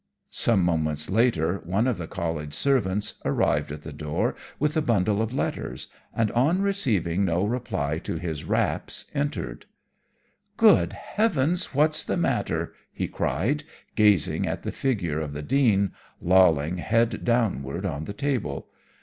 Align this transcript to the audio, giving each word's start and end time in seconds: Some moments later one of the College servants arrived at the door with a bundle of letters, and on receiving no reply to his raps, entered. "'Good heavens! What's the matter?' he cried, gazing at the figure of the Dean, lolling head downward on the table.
Some 0.31 0.63
moments 0.63 1.11
later 1.11 1.59
one 1.63 1.85
of 1.85 1.99
the 1.99 2.07
College 2.07 2.55
servants 2.55 3.21
arrived 3.23 3.71
at 3.71 3.83
the 3.83 3.93
door 3.93 4.33
with 4.57 4.75
a 4.75 4.81
bundle 4.81 5.21
of 5.21 5.31
letters, 5.31 5.89
and 6.11 6.31
on 6.31 6.63
receiving 6.63 7.23
no 7.23 7.45
reply 7.45 7.99
to 7.99 8.15
his 8.17 8.43
raps, 8.43 9.05
entered. 9.13 9.67
"'Good 10.57 10.93
heavens! 10.93 11.75
What's 11.75 12.03
the 12.03 12.17
matter?' 12.17 12.73
he 12.91 13.07
cried, 13.07 13.63
gazing 13.95 14.47
at 14.47 14.63
the 14.63 14.71
figure 14.71 15.19
of 15.21 15.33
the 15.33 15.43
Dean, 15.43 15.91
lolling 16.19 16.77
head 16.79 17.23
downward 17.23 17.85
on 17.85 18.05
the 18.05 18.13
table. 18.13 18.69